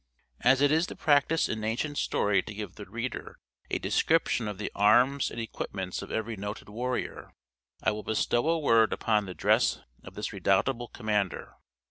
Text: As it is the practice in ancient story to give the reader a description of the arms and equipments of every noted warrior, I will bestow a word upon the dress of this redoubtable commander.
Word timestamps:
As 0.39 0.61
it 0.61 0.71
is 0.71 0.87
the 0.87 0.95
practice 0.95 1.47
in 1.47 1.63
ancient 1.63 1.95
story 1.99 2.41
to 2.41 2.53
give 2.55 2.73
the 2.73 2.89
reader 2.89 3.37
a 3.69 3.77
description 3.77 4.47
of 4.47 4.57
the 4.57 4.71
arms 4.73 5.29
and 5.29 5.39
equipments 5.39 6.01
of 6.01 6.09
every 6.11 6.35
noted 6.35 6.69
warrior, 6.69 7.35
I 7.83 7.91
will 7.91 8.01
bestow 8.01 8.49
a 8.49 8.57
word 8.57 8.93
upon 8.93 9.27
the 9.27 9.35
dress 9.35 9.79
of 10.03 10.15
this 10.15 10.33
redoubtable 10.33 10.87
commander. 10.87 11.53